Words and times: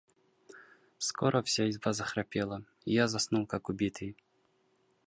Скоро 0.97 1.41
вся 1.43 1.69
изба 1.69 1.93
захрапела, 1.93 2.65
и 2.85 2.93
я 2.95 3.07
заснул 3.07 3.45
как 3.45 3.69
убитый. 3.69 4.17